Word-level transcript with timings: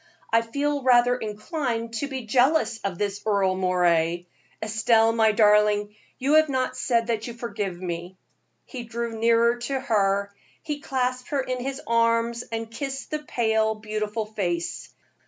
"I 0.33 0.41
feel 0.41 0.81
rather 0.81 1.15
inclined 1.15 1.93
to 1.99 2.07
be 2.07 2.25
jealous 2.25 2.79
of 2.79 2.97
this 2.97 3.21
Earle 3.23 3.55
Moray. 3.55 4.25
Estelle, 4.59 5.11
my 5.13 5.31
darling, 5.31 5.93
you 6.17 6.33
have 6.37 6.49
not 6.49 6.75
said 6.75 7.05
that 7.05 7.27
you 7.27 7.35
forgive 7.35 7.79
me." 7.79 8.17
He 8.65 8.81
drew 8.81 9.15
nearer 9.19 9.57
to 9.57 9.79
her, 9.79 10.33
he 10.63 10.79
clasped 10.79 11.29
her 11.29 11.41
in 11.41 11.59
his 11.59 11.79
arms, 11.85 12.43
and 12.51 12.71
kissed 12.71 13.11
the 13.11 13.19
pale, 13.19 13.75
beautiful 13.75 14.25
face. 14.25 14.89